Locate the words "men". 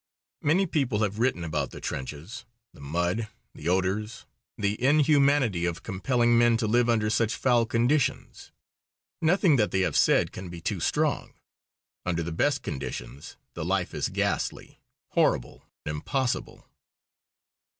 6.39-6.57